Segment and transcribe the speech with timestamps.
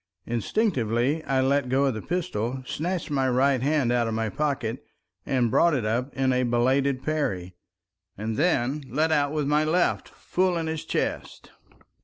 [0.25, 4.83] Instinctively I let go of the pistol, snatched my right hand out of my pocket
[5.27, 7.53] and brought it up in a belated parry,
[8.17, 11.51] and then let out with my left full in his chest.